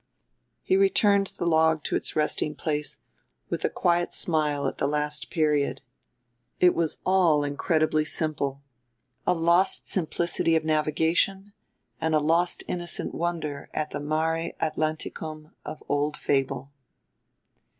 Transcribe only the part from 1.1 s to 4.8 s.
the log to its resting place with a quiet smile at